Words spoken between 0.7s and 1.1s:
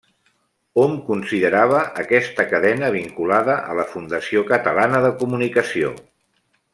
Hom